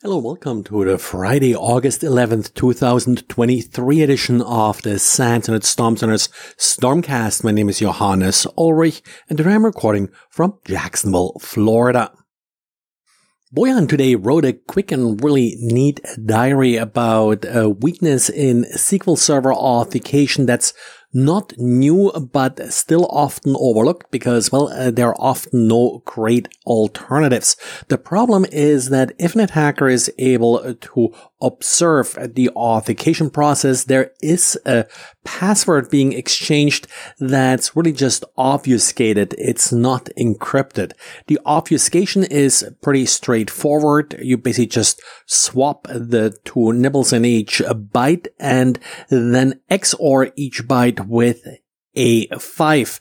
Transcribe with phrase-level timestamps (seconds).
[0.00, 6.28] Hello, welcome to the Friday, August 11th, 2023 edition of the SANS and Storm Center's
[6.56, 7.42] Stormcast.
[7.42, 12.12] My name is Johannes Ulrich and I'm recording from Jacksonville, Florida.
[13.52, 19.52] Bojan today wrote a quick and really neat diary about a weakness in SQL Server
[19.52, 20.74] authentication that's
[21.12, 27.56] not new, but still often overlooked because, well, uh, there are often no great alternatives.
[27.88, 34.12] The problem is that if an attacker is able to observe the authentication process, there
[34.20, 34.86] is a
[35.24, 36.86] password being exchanged
[37.18, 39.34] that's really just obfuscated.
[39.38, 40.92] It's not encrypted.
[41.26, 44.18] The obfuscation is pretty straightforward.
[44.22, 48.78] You basically just swap the two nibbles in each byte and
[49.08, 51.46] then XOR each byte with
[51.94, 53.00] a 5.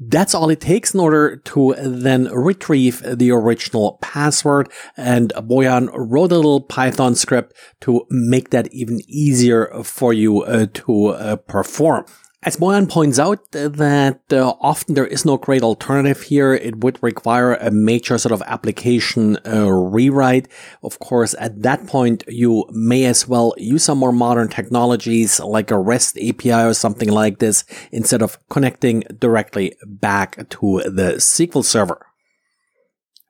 [0.00, 4.70] That's all it takes in order to then retrieve the original password.
[4.96, 10.66] And Bojan wrote a little Python script to make that even easier for you uh,
[10.72, 12.06] to uh, perform.
[12.42, 16.54] As Bojan points out that uh, often there is no great alternative here.
[16.54, 20.48] It would require a major sort of application uh, rewrite.
[20.82, 25.70] Of course, at that point, you may as well use some more modern technologies like
[25.70, 31.62] a REST API or something like this instead of connecting directly back to the SQL
[31.62, 32.06] server.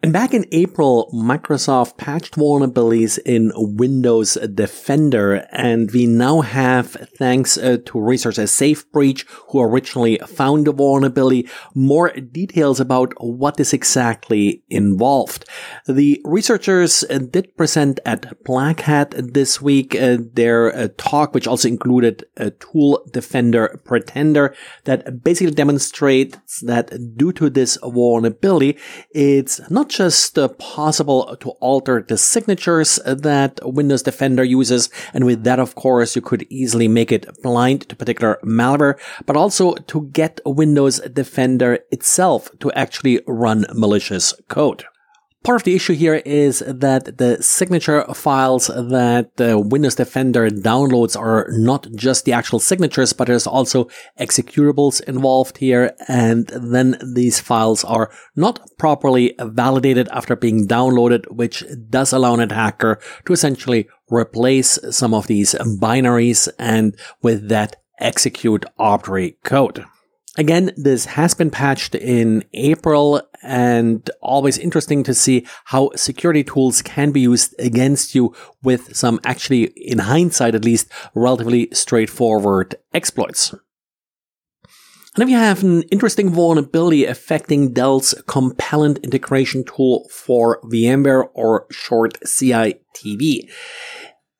[0.02, 7.58] And back in April, Microsoft patched vulnerabilities in Windows Defender, and we now have, thanks
[7.58, 14.62] uh, to researchers SafeBreach, who originally found the vulnerability, more details about what this exactly
[14.70, 15.44] involved.
[15.86, 21.46] The researchers uh, did present at Black Hat this week uh, their uh, talk, which
[21.46, 24.54] also included a tool Defender Pretender
[24.84, 28.78] that basically demonstrates that due to this vulnerability,
[29.10, 34.88] it's not just uh, possible to alter the signatures that Windows Defender uses.
[35.12, 39.36] And with that, of course, you could easily make it blind to particular malware, but
[39.36, 44.84] also to get Windows Defender itself to actually run malicious code.
[45.42, 51.18] Part of the issue here is that the signature files that the Windows Defender downloads
[51.18, 55.94] are not just the actual signatures, but there's also executables involved here.
[56.08, 62.40] And then these files are not properly validated after being downloaded, which does allow an
[62.40, 69.86] attacker to essentially replace some of these binaries and with that execute arbitrary code.
[70.38, 76.82] Again, this has been patched in April and always interesting to see how security tools
[76.82, 83.54] can be used against you with some actually, in hindsight at least, relatively straightforward exploits.
[85.16, 91.66] And if you have an interesting vulnerability affecting Dell's Compellent integration tool for VMware or
[91.72, 93.50] short CITV.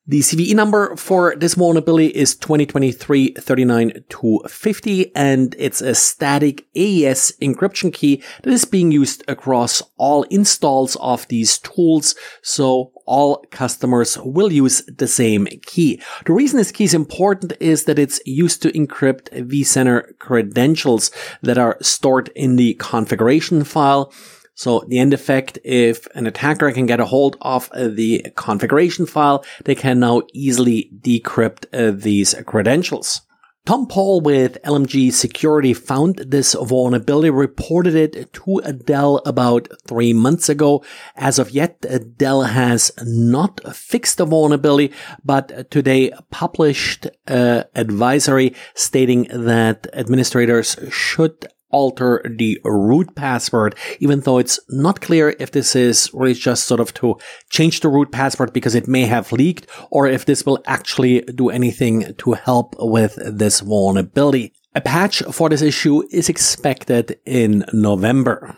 [0.07, 8.23] The CVE number for this vulnerability is 2023-39250 and it's a static AES encryption key
[8.41, 12.15] that is being used across all installs of these tools.
[12.41, 16.01] So all customers will use the same key.
[16.25, 21.11] The reason this key is important is that it's used to encrypt vCenter credentials
[21.43, 24.11] that are stored in the configuration file.
[24.61, 29.07] So the end effect, if an attacker can get a hold of uh, the configuration
[29.07, 33.21] file, they can now easily decrypt uh, these credentials.
[33.65, 40.47] Tom Pohl with LMG Security found this vulnerability, reported it to Dell about three months
[40.47, 40.83] ago.
[41.15, 41.83] As of yet,
[42.17, 44.93] Dell has not fixed the vulnerability,
[45.25, 54.37] but today published an advisory stating that administrators should alter the root password, even though
[54.37, 57.17] it's not clear if this is really just sort of to
[57.49, 61.49] change the root password because it may have leaked or if this will actually do
[61.49, 64.53] anything to help with this vulnerability.
[64.73, 68.55] A patch for this issue is expected in November.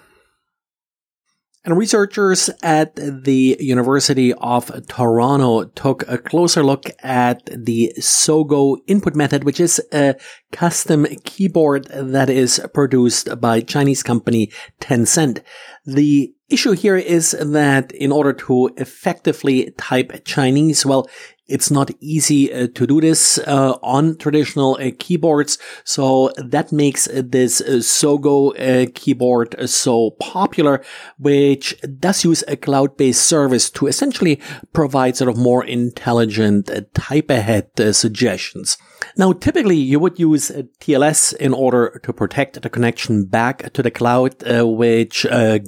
[1.66, 9.16] And researchers at the University of Toronto took a closer look at the Sogou input
[9.16, 10.16] method, which is a
[10.52, 14.52] custom keyboard that is produced by Chinese company
[14.82, 15.42] Tencent.
[15.86, 21.08] The issue here is that in order to effectively type Chinese, well,
[21.48, 25.58] it's not easy uh, to do this uh, on traditional uh, keyboards.
[25.84, 30.84] So that makes this uh, Sogou uh, keyboard uh, so popular,
[31.18, 34.40] which does use a cloud-based service to essentially
[34.72, 38.78] provide sort of more intelligent type ahead suggestions.
[39.18, 40.50] Now, typically you would use
[40.80, 44.36] TLS in order to protect the connection back to the cloud,
[44.66, 45.26] which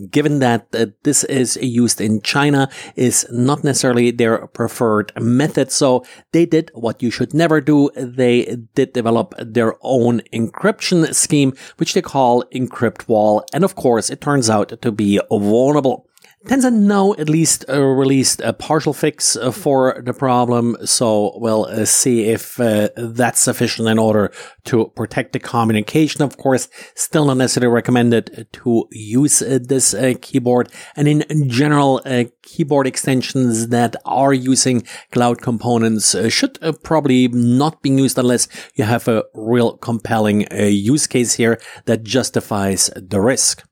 [0.10, 5.72] given that uh, this is used in China, is not necessarily their preferred method.
[5.72, 7.90] So they did what you should never do.
[7.96, 13.44] They did develop their own encryption scheme, which they call EncryptWall.
[13.54, 16.05] And of course, it turns out to be vulnerable.
[16.46, 21.66] Tencent now at least uh, released a partial fix uh, for the problem, so we'll
[21.66, 24.32] uh, see if uh, that's sufficient in order
[24.66, 26.22] to protect the communication.
[26.22, 30.72] Of course, still not necessarily recommended to use uh, this uh, keyboard.
[30.96, 32.00] And in general,
[32.44, 39.08] keyboard extensions that are using cloud components should probably not be used unless you have
[39.08, 43.64] a real compelling use case here that justifies the risk.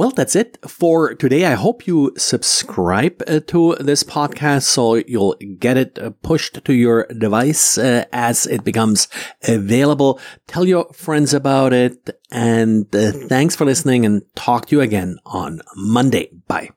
[0.00, 1.44] Well, that's it for today.
[1.44, 6.72] I hope you subscribe uh, to this podcast so you'll get it uh, pushed to
[6.72, 9.08] your device uh, as it becomes
[9.46, 10.18] available.
[10.46, 15.60] Tell your friends about it and thanks for listening and talk to you again on
[15.76, 16.30] Monday.
[16.48, 16.70] Bye.